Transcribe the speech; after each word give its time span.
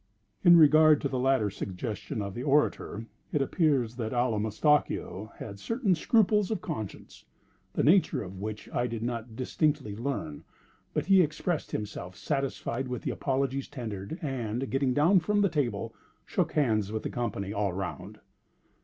In 0.43 0.57
regard 0.57 0.99
to 1.01 1.07
the 1.07 1.19
latter 1.19 1.51
suggestions 1.51 2.23
of 2.23 2.33
the 2.33 2.41
orator, 2.41 3.05
it 3.31 3.39
appears 3.39 3.97
that 3.97 4.13
Allamistakeo 4.13 5.31
had 5.35 5.59
certain 5.59 5.93
scruples 5.93 6.49
of 6.49 6.59
conscience, 6.59 7.25
the 7.73 7.83
nature 7.83 8.23
of 8.23 8.39
which 8.39 8.67
I 8.71 8.87
did 8.87 9.03
not 9.03 9.35
distinctly 9.35 9.95
learn; 9.95 10.43
but 10.95 11.05
he 11.05 11.21
expressed 11.21 11.69
himself 11.69 12.15
satisfied 12.15 12.87
with 12.87 13.03
the 13.03 13.11
apologies 13.11 13.67
tendered, 13.67 14.17
and, 14.23 14.71
getting 14.71 14.95
down 14.95 15.19
from 15.19 15.41
the 15.41 15.49
table, 15.49 15.93
shook 16.25 16.53
hands 16.53 16.91
with 16.91 17.03
the 17.03 17.11
company 17.11 17.53
all 17.53 17.71
round. 17.71 18.21